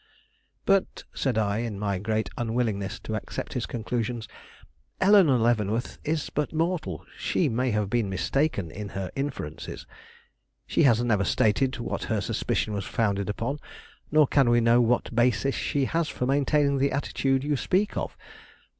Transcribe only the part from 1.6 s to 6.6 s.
my great unwillingness to accept his conclusions, "Eleanore Leavenworth is but